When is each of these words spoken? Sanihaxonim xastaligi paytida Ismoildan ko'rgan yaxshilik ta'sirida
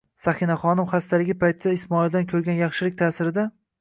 Sanihaxonim 0.27 0.87
xastaligi 0.93 1.35
paytida 1.43 1.73
Ismoildan 1.81 2.27
ko'rgan 2.33 2.59
yaxshilik 2.63 2.97
ta'sirida 3.03 3.45